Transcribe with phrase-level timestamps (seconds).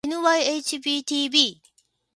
[0.07, 1.45] ｎｙｈｂｔｂ